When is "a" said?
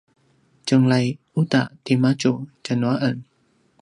2.95-2.97